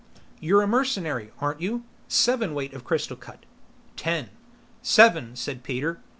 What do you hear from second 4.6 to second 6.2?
"Seven," said Peter.